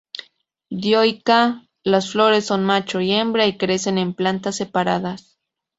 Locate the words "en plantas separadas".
3.99-5.37